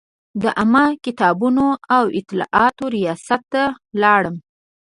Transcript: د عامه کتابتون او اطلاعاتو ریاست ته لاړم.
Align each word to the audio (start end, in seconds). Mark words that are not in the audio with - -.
د 0.41 0.43
عامه 0.59 0.85
کتابتون 1.05 1.57
او 1.95 2.03
اطلاعاتو 2.19 2.83
ریاست 2.97 3.41
ته 3.53 3.63
لاړم. 4.01 4.35